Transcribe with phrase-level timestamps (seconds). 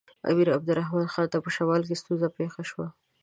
[0.29, 2.87] امیر عبدالرحمن خان ته په شمال کې ستونزه پېښه شوه.